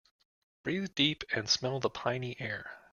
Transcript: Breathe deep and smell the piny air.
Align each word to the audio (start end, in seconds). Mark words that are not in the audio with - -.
Breathe 0.63 0.95
deep 0.95 1.23
and 1.31 1.47
smell 1.47 1.79
the 1.79 1.91
piny 1.91 2.35
air. 2.41 2.75